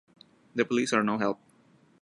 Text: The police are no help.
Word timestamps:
The 0.55 0.65
police 0.65 0.93
are 0.93 1.03
no 1.03 1.19
help. 1.19 1.39